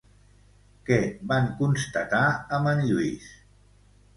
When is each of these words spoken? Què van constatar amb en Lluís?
Què 0.87 0.97
van 1.33 1.51
constatar 1.61 2.23
amb 2.59 2.73
en 2.73 2.83
Lluís? 2.89 3.29